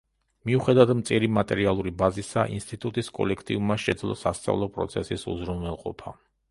მიუხედავად 0.49 0.93
მწირი 1.01 1.29
მატერიალური 1.35 1.93
ბაზისა 2.01 2.47
ინსტიტუტის 2.55 3.13
კოლექტივმა 3.19 3.79
შეძლო 3.87 4.21
სასწავლო 4.27 4.75
პროცესის 4.79 5.33
უზრუნველყოფა. 5.37 6.21